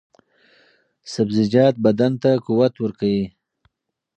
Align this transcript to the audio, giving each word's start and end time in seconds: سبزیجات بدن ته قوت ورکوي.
سبزیجات 1.13 1.75
بدن 1.85 2.11
ته 2.21 2.31
قوت 2.45 2.73
ورکوي. 2.79 3.21